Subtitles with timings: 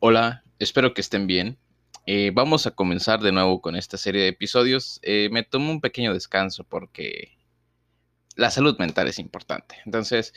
[0.00, 1.58] Hola, espero que estén bien.
[2.06, 5.00] Eh, vamos a comenzar de nuevo con esta serie de episodios.
[5.02, 7.36] Eh, me tomo un pequeño descanso porque
[8.36, 9.74] la salud mental es importante.
[9.84, 10.34] Entonces,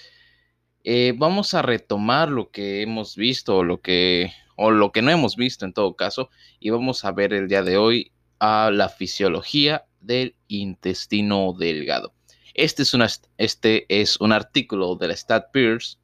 [0.83, 5.11] eh, vamos a retomar lo que hemos visto o lo que, o lo que no
[5.11, 8.89] hemos visto en todo caso y vamos a ver el día de hoy a la
[8.89, 12.15] fisiología del intestino delgado.
[12.55, 13.07] Este es, una,
[13.37, 16.00] este es un artículo de la Stat Pierce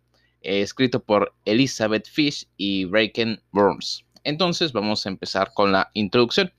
[0.48, 4.06] eh, escrito por Elizabeth Fish y Braken Burns.
[4.24, 6.54] Entonces vamos a empezar con la introducción.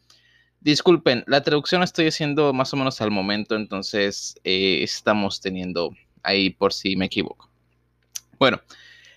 [0.60, 5.96] Disculpen, la traducción la estoy haciendo más o menos al momento, entonces eh, estamos teniendo
[6.22, 7.48] ahí por si me equivoco.
[8.38, 8.60] Bueno,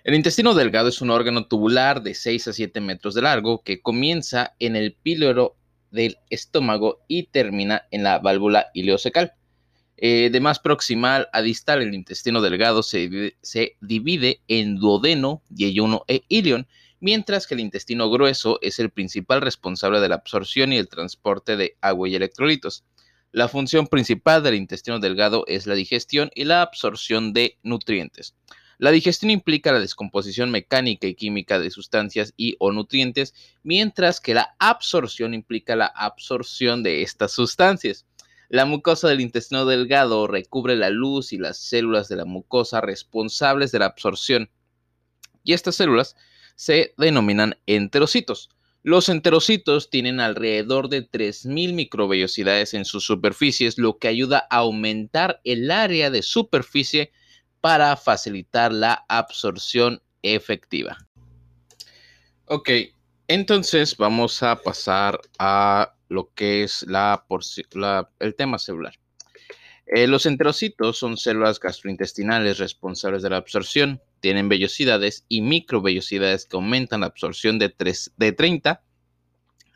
[0.05, 3.81] el intestino delgado es un órgano tubular de 6 a 7 metros de largo que
[3.81, 5.57] comienza en el píloro
[5.91, 9.33] del estómago y termina en la válvula ileocecal.
[10.03, 13.37] Eh, de más proximal a distal, el intestino delgado se,
[13.81, 16.67] divide en duodeno, yeyuno e ilion,
[16.99, 21.55] mientras que el intestino grueso es el principal responsable de la absorción y el transporte
[21.55, 22.83] de agua y electrolitos.
[23.31, 28.33] La función principal del intestino delgado es la digestión y la absorción de nutrientes.
[28.79, 34.33] La digestión implica la descomposición mecánica y química de sustancias y o nutrientes, mientras que
[34.33, 38.07] la absorción implica la absorción de estas sustancias.
[38.51, 43.71] La mucosa del intestino delgado recubre la luz y las células de la mucosa responsables
[43.71, 44.49] de la absorción.
[45.45, 46.17] Y estas células
[46.55, 48.49] se denominan enterocitos.
[48.83, 55.39] Los enterocitos tienen alrededor de 3.000 microvellosidades en sus superficies, lo que ayuda a aumentar
[55.45, 57.13] el área de superficie
[57.61, 60.97] para facilitar la absorción efectiva.
[62.47, 62.69] Ok,
[63.29, 66.85] entonces vamos a pasar a lo que es
[68.19, 68.99] el tema celular.
[69.87, 74.01] Eh, los enterocitos son células gastrointestinales responsables de la absorción.
[74.19, 77.73] Tienen vellosidades y microvellosidades que aumentan la absorción de,
[78.17, 78.83] de 30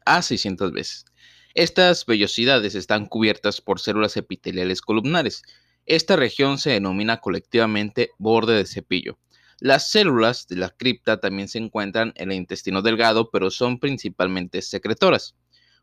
[0.05, 1.05] a 600 veces.
[1.53, 5.41] Estas vellosidades están cubiertas por células epiteliales columnares.
[5.85, 9.17] Esta región se denomina colectivamente borde de cepillo.
[9.61, 14.61] Las células de la cripta también se encuentran en el intestino delgado, pero son principalmente
[14.61, 15.35] secretoras.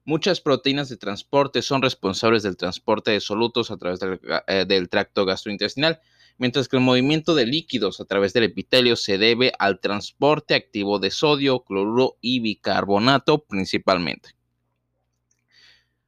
[0.04, 4.00] Muchas proteínas de transporte son responsables del transporte de solutos a través
[4.48, 6.00] eh, del, tracto gastrointestinal,
[6.38, 10.98] mientras que el movimiento de líquidos a través del epitelio se debe al transporte activo
[10.98, 14.30] de sodio, cloruro y bicarbonato principalmente.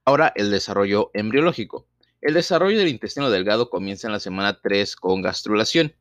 [0.04, 1.86] Ahora el desarrollo embriológico.
[2.20, 5.94] El desarrollo del intestino delgado comienza en la semana 3 con gastrulación.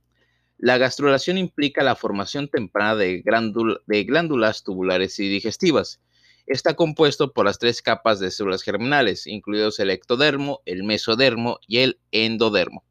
[0.57, 5.99] La gastrulación implica la formación temprana de glándulas tubulares y digestivas
[6.47, 11.79] está compuesto por las tres capas de células germinales, incluidos el ectodermo, el mesodermo y
[11.79, 12.83] el endodermo.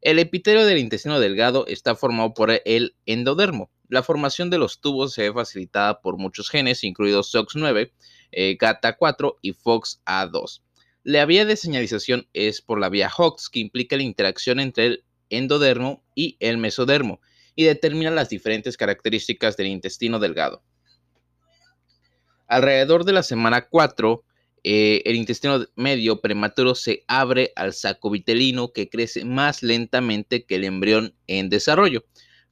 [0.00, 3.70] El epitelio del intestino delgado está formado por el endodermo.
[3.88, 7.90] La formación de los tubos se ve facilitada por muchos genes, incluidos SOX9,
[8.32, 10.62] eh, GATA4 y FOXA2.
[11.02, 15.04] La vía de señalización es por la vía Hox, que implica la interacción entre el
[15.30, 17.20] endodermo y el mesodermo,
[17.56, 20.62] y determina las diferentes características del intestino delgado.
[22.48, 24.24] Alrededor de la semana 4,
[24.64, 30.56] eh, el intestino medio prematuro se abre al saco vitelino que crece más lentamente que
[30.56, 32.04] el embrión en desarrollo.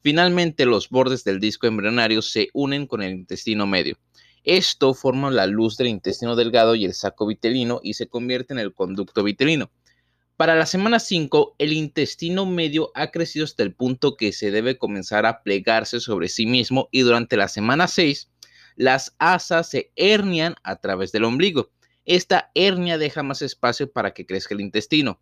[0.03, 3.97] Finalmente, los bordes del disco embrionario se unen con el intestino medio.
[4.45, 8.61] Esto forma la luz del intestino delgado y el saco vitelino y se convierte en
[8.61, 9.71] el conducto vitelino.
[10.37, 14.77] Para la semana 5, el intestino medio ha crecido hasta el punto que se debe
[14.77, 18.31] comenzar a plegarse sobre sí mismo y durante la semana 6,
[18.77, 21.71] las asas se hernian a través del ombligo.
[22.05, 25.21] Esta hernia deja más espacio para que crezca el intestino,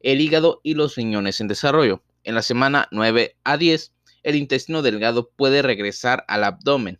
[0.00, 2.02] el hígado y los riñones en desarrollo.
[2.24, 3.92] En la semana 9 a 10,
[4.24, 6.98] el intestino delgado puede regresar al abdomen.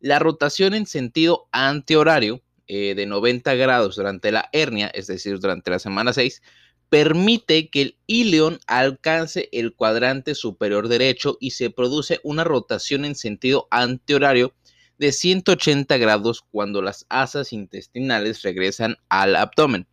[0.00, 5.70] La rotación en sentido antihorario eh, de 90 grados durante la hernia, es decir, durante
[5.70, 6.42] la semana 6,
[6.90, 13.14] permite que el ilion alcance el cuadrante superior derecho y se produce una rotación en
[13.14, 14.52] sentido antihorario
[14.98, 19.86] de 180 grados cuando las asas intestinales regresan al abdomen.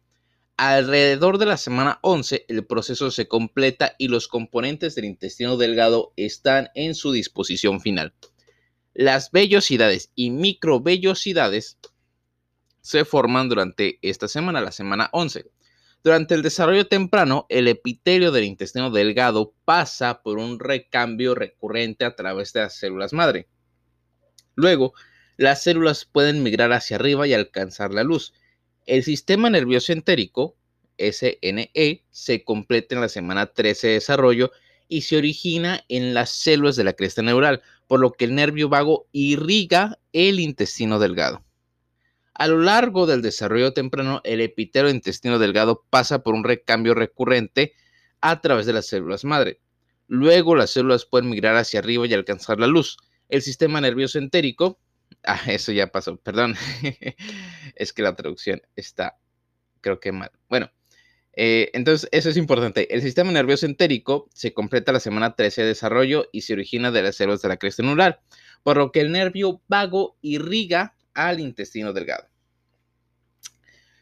[0.57, 6.13] Alrededor de la semana 11 el proceso se completa y los componentes del intestino delgado
[6.17, 8.15] están en su disposición final.
[8.95, 11.77] Las vellosidades y microvellosidades
[12.81, 15.45] se forman durante esta semana, la semana 11.
[16.03, 22.15] Durante el desarrollo temprano, el epitelio del intestino delgado pasa por un recambio recurrente a
[22.15, 23.47] través de las células madre.
[24.55, 24.93] Luego,
[25.37, 28.33] las células pueden migrar hacia arriba y alcanzar la luz.
[28.85, 30.55] El sistema nervioso entérico,
[30.97, 34.51] SNE, se completa en la semana 13 de desarrollo
[34.87, 38.69] y se origina en las células de la cresta neural, por lo que el nervio
[38.69, 41.43] vago irriga el intestino delgado.
[42.37, 47.73] A lo largo del desarrollo temprano, el epitelio intestino delgado pasa por un recambio recurrente
[48.21, 49.59] a través de las células madre.
[50.07, 52.97] Luego las células pueden migrar hacia arriba y alcanzar la luz.
[53.27, 54.79] El sistema nervioso entérico,
[55.23, 56.55] ah, eso ya pasó, perdón,
[57.75, 59.17] es que la traducción está,
[59.81, 60.29] creo que mal.
[60.47, 60.71] Bueno,
[61.33, 62.93] eh, entonces, eso es importante.
[62.93, 67.01] El sistema nervioso entérico se completa la semana 13 de desarrollo y se origina de
[67.01, 68.19] las células de la cresta neural,
[68.61, 72.27] por lo que el nervio vago irriga al intestino delgado.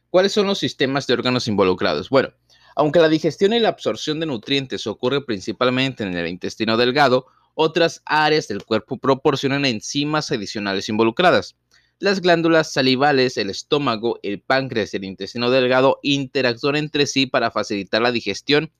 [0.10, 2.10] ¿Cuáles son los sistemas de órganos involucrados?
[2.10, 2.30] Bueno,
[2.76, 8.02] aunque la digestión y la absorción de nutrientes ocurre principalmente en el intestino delgado, otras
[8.06, 11.56] áreas del cuerpo proporcionan enzimas adicionales involucradas.
[12.00, 17.52] Las glándulas salivales, el estómago, el páncreas y el intestino delgado interactúan entre sí para
[17.52, 18.72] facilitar la digestión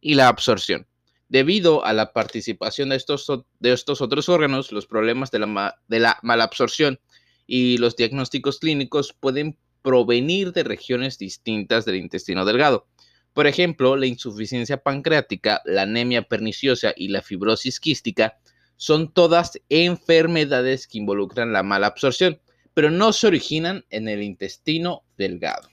[0.00, 0.86] y la absorción.
[1.28, 3.26] Debido a la participación de estos,
[3.60, 6.98] de estos otros órganos, los problemas de la, de la malabsorción
[7.46, 12.86] y los diagnósticos clínicos pueden provenir de regiones distintas del intestino delgado.
[13.32, 18.38] Por ejemplo, la insuficiencia pancreática, la anemia perniciosa y la fibrosis quística
[18.76, 22.40] son todas enfermedades que involucran la mala absorción
[22.74, 25.68] pero no se originan en el intestino delgado.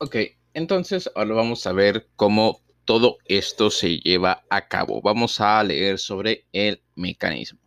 [0.00, 0.16] Ok,
[0.54, 5.00] entonces ahora vamos a ver cómo todo esto se lleva a cabo.
[5.02, 7.60] Vamos a leer sobre el mecanismo.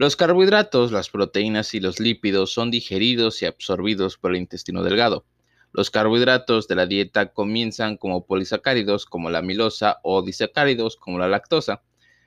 [0.00, 5.26] Los carbohidratos, las proteínas y los lípidos son digeridos y absorbidos por el intestino delgado.
[5.72, 11.28] Los carbohidratos de la dieta comienzan como polisacáridos como la amilosa o disacáridos como la
[11.28, 11.82] lactosa,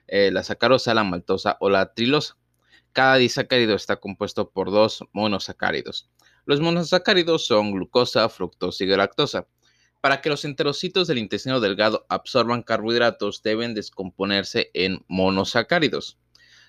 [0.06, 2.38] eh, la sacarosa, la maltosa o la trilosa.
[2.92, 6.12] Cada disacárido está compuesto por dos monosacáridos.
[6.46, 9.48] Los monosacáridos son glucosa, fructosa y galactosa.
[10.00, 16.20] Para que los enterocitos del intestino delgado absorban carbohidratos, deben descomponerse en monosacáridos.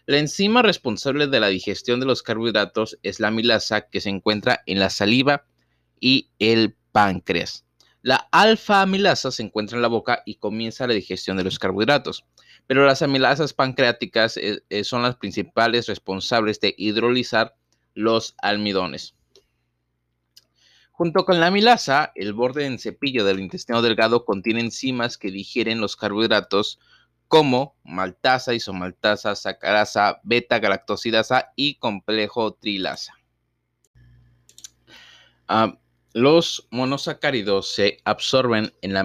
[0.07, 4.63] La enzima responsable de la digestión de los carbohidratos es la amilasa que se encuentra
[4.67, 5.47] en la saliva
[6.01, 7.65] y el páncreas.
[8.03, 12.25] La alfa amilasa se encuentra en la boca y comienza la digestión de los carbohidratos
[12.67, 17.57] pero las amilasas pancreáticas eh, eh, son las principales responsables de hidrolizar
[17.95, 19.15] los almidones.
[20.93, 25.81] Junto con la amilasa, el borde en cepillo del intestino delgado contiene enzimas que digieren
[25.81, 26.79] los carbohidratos
[27.29, 33.15] como maltasa, isomaltasa, sacarasa, beta-galactosidasa y complejo trilasa.
[35.49, 35.79] Ah,
[36.15, 39.03] los monosacáridos se absorben en la,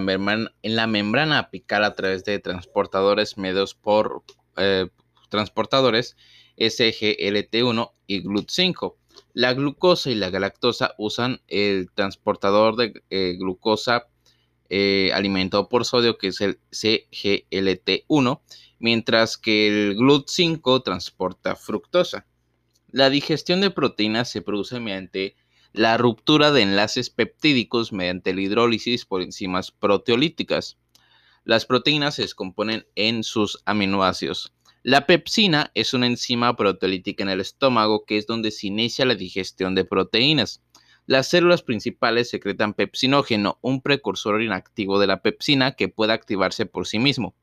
[0.86, 4.22] membrana, apical a través de transportadores medios por
[4.56, 4.88] eh,
[5.28, 6.16] transportadores
[6.56, 8.94] SGLT1 y GLUT5.
[9.32, 14.06] La glucosa y la galactosa usan el transportador de eh, glucosa
[14.70, 18.40] eh, alimentado por sodio, que es el CGLT1,
[18.78, 22.26] mientras que el GLUT5 transporta fructosa.
[22.90, 25.36] La digestión de proteínas se produce mediante
[25.72, 30.78] la ruptura de enlaces peptídicos mediante la hidrólisis por enzimas proteolíticas.
[31.44, 34.52] Las proteínas se descomponen en sus aminoácidos.
[34.82, 39.14] La pepsina es una enzima proteolítica en el estómago que es donde se inicia la
[39.14, 40.62] digestión de proteínas.
[41.06, 46.86] Las células principales secretan pepsinógeno, un precursor inactivo de la pepsina que puede activarse por
[46.86, 47.34] sí mismo.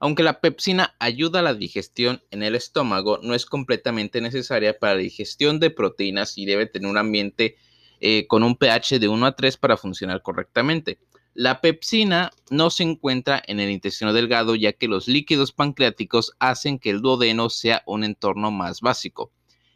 [0.00, 4.94] Aunque la pepsina ayuda a la digestión en el estómago, no es completamente necesaria para
[4.94, 7.56] la digestión de proteínas y debe tener un ambiente
[8.00, 10.98] eh, con un pH de 1 a 3 para funcionar correctamente.
[11.32, 16.78] La pepsina no se encuentra en el intestino delgado ya que los líquidos pancreáticos hacen
[16.78, 19.32] que el duodeno sea un entorno más básico.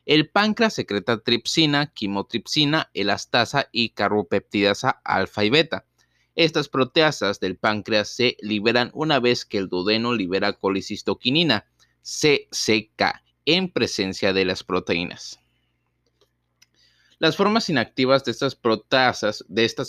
[0.09, 5.85] El páncreas secreta tripsina, quimotripsina, elastasa y carbopeptidasa alfa y beta.
[6.35, 11.67] Estas proteasas del páncreas se liberan una vez que el duodeno libera colicistoquinina,
[12.01, 15.41] CCK, en presencia de las proteínas.
[17.19, 18.55] Las formas inactivas de estas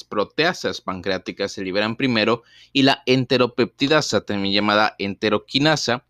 [0.04, 6.06] proteasas, pancreáticas se liberan primero y la enteropeptidasa, también llamada enteroquinasa,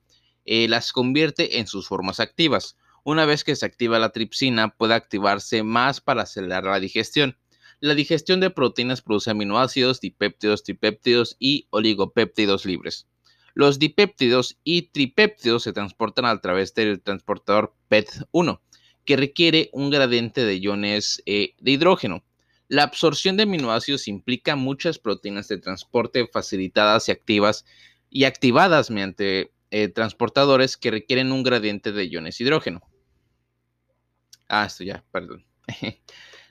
[0.45, 2.75] eh, las convierte en sus formas activas.
[3.09, 7.39] Una vez que se activa la tripsina, puede activarse más para acelerar la digestión.
[7.79, 13.07] La digestión de proteínas produce aminoácidos, dipéptidos, tripéptidos y oligopéptidos libres.
[13.55, 18.59] Los dipéptidos y tripéptidos se transportan a través del transportador PET1,
[19.05, 22.23] que requiere un gradiente de iones eh, de hidrógeno.
[22.67, 27.65] La absorción de aminoácidos implica muchas proteínas de transporte facilitadas y activas
[28.11, 32.83] y activadas mediante eh, transportadores que requieren un gradiente de iones hidrógeno.
[34.49, 35.45] Ah, esto ya, perdón.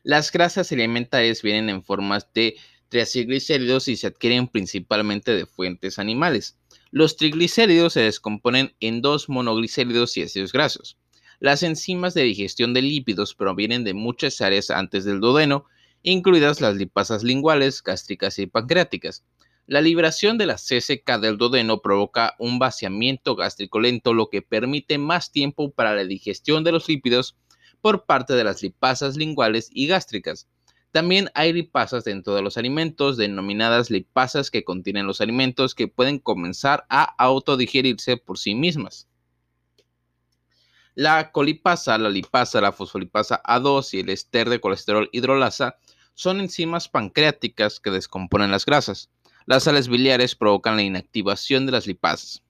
[0.04, 2.56] Las grasas alimentarias vienen en formas de
[2.88, 6.56] triglicéridos y se adquieren principalmente de fuentes animales.
[6.90, 10.96] Los triglicéridos se descomponen en dos monoglicéridos y ácidos grasos.
[11.40, 15.66] Las enzimas de digestión de lípidos provienen de muchas áreas antes del duodeno,
[16.02, 19.24] incluidas las lipasas linguales, gástricas y pancreáticas.
[19.66, 24.96] La liberación de la CSK del duodeno provoca un vaciamiento gástrico lento, lo que permite
[24.96, 27.36] más tiempo para la digestión de los lípidos
[27.80, 30.48] por parte de las lipasas linguales y gástricas.
[30.90, 36.18] También hay lipasas dentro de los alimentos, denominadas lipasas que contienen los alimentos que pueden
[36.18, 39.06] comenzar a autodigerirse por sí mismas.
[40.94, 45.76] La colipasa, la lipasa, la fosfolipasa A2 y el ester de colesterol hidrolasa
[46.14, 49.10] son enzimas pancreáticas que descomponen las grasas.
[49.46, 52.42] Las sales biliares provocan la inactivación de las lipasas.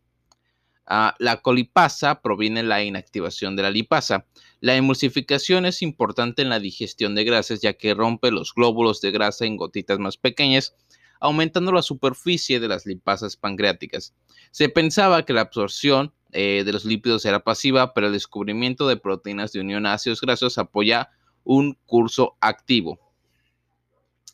[0.91, 4.25] Ah, la colipasa proviene de la inactivación de la lipasa.
[4.61, 9.11] La emulsificación es importante en la digestión de grasas ya que rompe los glóbulos de
[9.11, 10.75] grasa en gotitas más pequeñas,
[11.21, 14.15] aumentando la superficie de las lipasas pancreáticas.
[14.51, 18.97] Se pensaba que la absorción eh, de los lípidos era pasiva, pero el descubrimiento de
[18.97, 21.11] proteínas de unión a ácidos grasos apoya
[21.45, 22.99] un curso activo.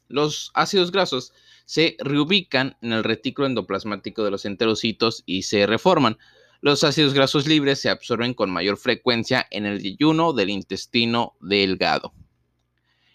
[0.06, 1.32] Los ácidos grasos
[1.64, 6.16] se reubican en el retículo endoplasmático de los enterocitos y se reforman.
[6.64, 12.14] Los ácidos grasos libres se absorben con mayor frecuencia en el yeyuno del intestino delgado.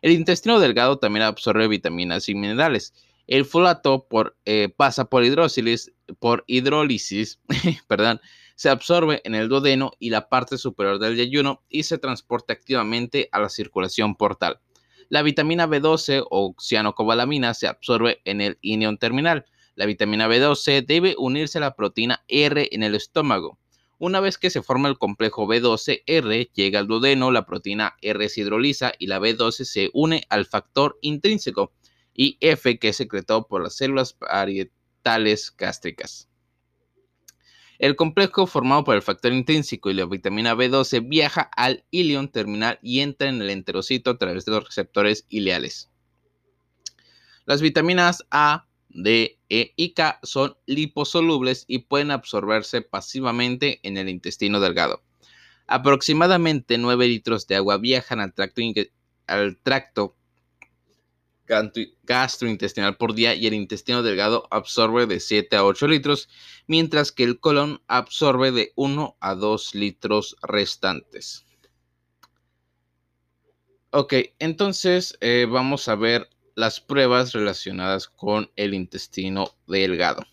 [0.03, 2.93] El intestino delgado también absorbe vitaminas y minerales.
[3.25, 4.07] El folato
[4.45, 7.39] eh, pasa por hidrólisis, por hidrólisis
[7.87, 8.21] perdón,
[8.53, 13.29] se absorbe en el duodeno y la parte superior del yeyuno y se transporta activamente
[13.31, 14.59] a la circulación portal.
[15.07, 19.47] La vitamina B12 o cianocobalamina se absorbe en el inión terminal.
[19.75, 23.57] La vitamina B12 debe unirse a la proteína R en el estómago.
[23.97, 28.41] Una vez que se forma el complejo B12R, llega al duodeno, la proteína R se
[28.41, 31.73] hidroliza y la B12 se une al factor intrínseco
[32.13, 36.29] y F que es secretado por las células parietales gástricas.
[37.77, 42.79] El complejo formado por el factor intrínseco y la vitamina B12 viaja al ilion terminal
[42.81, 45.89] y entra en el enterocito a través de los receptores ileales.
[47.45, 54.09] Las vitaminas A, D, E y K son liposolubles y pueden absorberse pasivamente en el
[54.09, 55.03] intestino delgado.
[55.67, 58.61] Aproximadamente 9 litros de agua viajan al tracto,
[59.27, 60.15] al tracto
[62.03, 66.29] gastrointestinal por día y el intestino delgado absorbe de 7 a 8 litros,
[66.67, 71.45] mientras que el colon absorbe de 1 a 2 litros restantes.
[73.91, 76.29] Ok, entonces eh, vamos a ver
[76.59, 80.23] las pruebas relacionadas con el intestino delgado.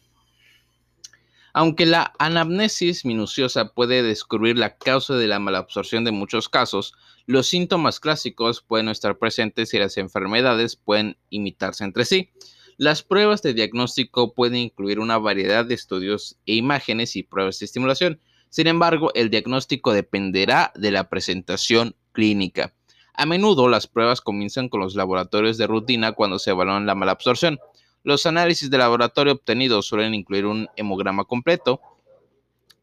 [1.54, 6.94] Aunque la anamnesis minuciosa puede descubrir la causa de la malabsorción de muchos casos,
[7.26, 12.30] los síntomas clásicos pueden estar presentes y las enfermedades pueden imitarse entre sí.
[12.76, 17.66] Las pruebas de diagnóstico pueden incluir una variedad de estudios e imágenes y pruebas de
[17.66, 18.20] estimulación.
[18.50, 22.74] Sin embargo, el diagnóstico dependerá de la presentación clínica.
[23.18, 27.58] A menudo las pruebas comienzan con los laboratorios de rutina cuando se evalúa la malabsorción.
[28.04, 31.80] Los análisis de laboratorio obtenidos suelen incluir un hemograma completo,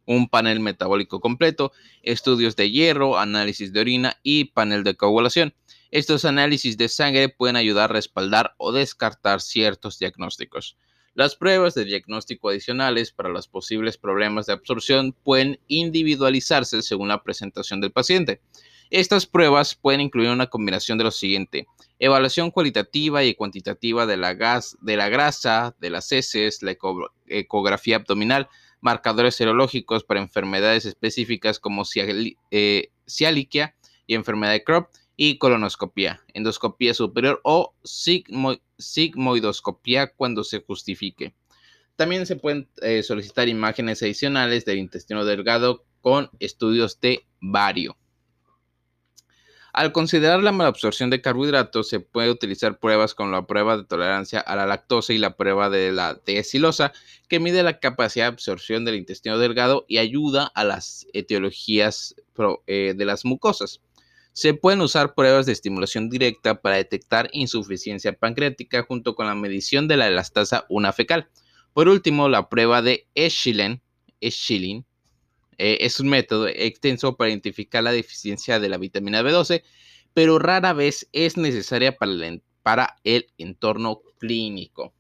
[0.08, 1.72] un panel metabólico completo,
[2.02, 5.54] estudios de hierro, análisis de orina y panel de coagulación.
[5.92, 10.78] Estos análisis de sangre pueden ayudar a respaldar o descartar ciertos diagnósticos.
[11.14, 17.22] Las pruebas de diagnóstico adicionales para los posibles problemas de absorción pueden individualizarse según la
[17.22, 18.42] presentación del paciente.
[18.94, 21.66] Estas pruebas pueden incluir una combinación de lo siguiente.
[21.98, 26.78] Evaluación cualitativa y cuantitativa de la, gas, de la grasa, de las heces, la
[27.26, 28.50] ecografía abdominal,
[28.82, 31.86] marcadores serológicos para enfermedades específicas como
[32.52, 34.86] eh, cialiquia y enfermedad de Crohn
[35.16, 37.74] y colonoscopia, endoscopía superior o
[38.76, 41.34] sigmoidoscopía cuando se justifique.
[41.96, 47.98] También se pueden eh, solicitar imágenes adicionales del intestino delgado con estudios de vario.
[49.74, 54.40] Al considerar la malabsorción de carbohidratos, se puede utilizar pruebas como la prueba de tolerancia
[54.40, 56.94] a la lactosa y la prueba de la desilosa,
[57.28, 62.16] que mide la capacidad de absorción del intestino delgado y ayuda a las etiologías
[62.68, 63.82] eh, de las mucosas.
[64.32, 69.88] Se pueden usar pruebas de estimulación directa para detectar insuficiencia pancreática junto con la medición
[69.88, 71.30] de la elastasa una fecal.
[71.74, 73.82] Por último, la prueba de Schilling
[75.58, 79.64] eh, es un método extenso para identificar la deficiencia de la vitamina B12,
[80.14, 84.94] pero rara vez es necesaria para el, entorno clínico.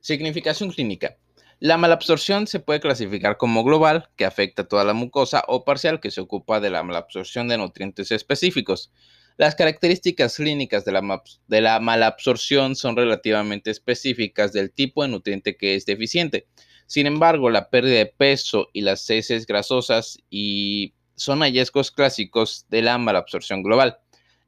[0.00, 1.16] Significación clínica.
[1.60, 6.00] La malabsorción se puede clasificar como global, que afecta a toda la mucosa, o parcial,
[6.00, 8.92] que se ocupa de la malabsorción de nutrientes específicos.
[9.36, 15.86] Las características clínicas de la malabsorción son relativamente específicas del tipo de nutriente que es
[15.86, 16.46] deficiente.
[16.86, 22.82] Sin embargo, la pérdida de peso y las heces grasosas y son hallazgos clásicos de
[22.82, 23.98] la malabsorción global.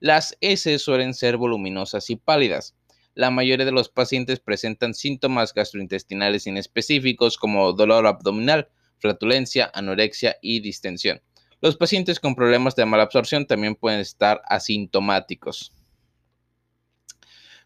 [0.01, 2.77] Las heces suelen ser voluminosas y pálidas.
[3.15, 10.61] La mayoría de los pacientes presentan síntomas gastrointestinales inespecíficos como dolor abdominal, flatulencia, anorexia y
[10.61, 11.23] distensión.
[11.63, 15.73] Los pacientes con problemas de malabsorción también pueden estar asintomáticos.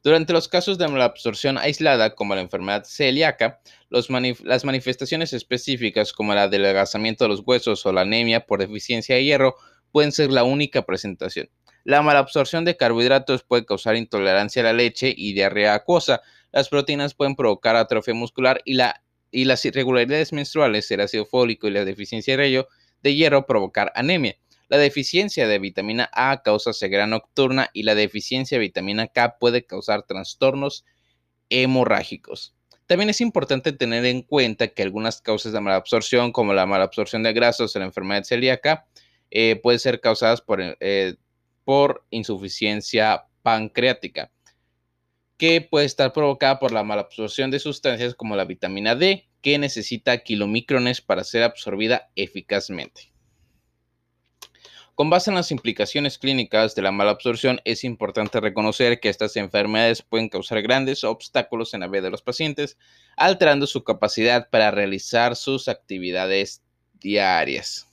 [0.02, 6.38] Durante los casos de malabsorción aislada, como la enfermedad celíaca, las manifestaciones específicas como el
[6.38, 9.56] adelgazamiento de los huesos o la anemia por deficiencia de hierro
[9.92, 11.50] pueden ser la única presentación.
[11.84, 16.22] La malabsorción de carbohidratos puede causar intolerancia a la leche y diarrea acuosa.
[16.50, 18.74] Las proteínas pueden provocar atrofia muscular y,
[19.44, 22.66] las irregularidades menstruales, el ácido fólico y la deficiencia de
[23.02, 24.36] de hierro provocar anemia.
[24.70, 29.66] La deficiencia de vitamina A causa ceguera nocturna y la deficiencia de vitamina K puede
[29.66, 30.84] causar trastornos
[31.48, 32.54] hemorrágicos.
[32.86, 37.32] También es importante tener en cuenta que algunas causas de malabsorción, como la malabsorción de
[37.32, 38.86] grasos o la enfermedad celíaca,
[39.32, 41.16] eh, pueden ser causadas por, eh,
[41.64, 44.30] por insuficiencia pancreática,
[45.36, 50.18] que puede estar provocada por la malabsorción de sustancias como la vitamina D, que necesita
[50.18, 53.09] kilomicrones para ser absorbida eficazmente.
[55.00, 59.34] Con base en las implicaciones clínicas de la mala absorción, es importante reconocer que estas
[59.36, 62.76] enfermedades pueden causar grandes obstáculos en la vida de los pacientes,
[63.16, 66.62] alterando su capacidad para realizar sus actividades
[67.00, 67.88] diarias.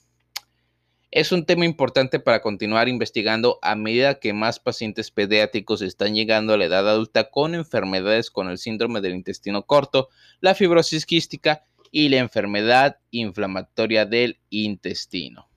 [1.10, 6.52] Es un tema importante para continuar investigando a medida que más pacientes pediátricos están llegando
[6.52, 10.10] a la edad adulta con enfermedades con el síndrome del intestino corto,
[10.40, 15.47] la fibrosis quística y la enfermedad inflamatoria del intestino.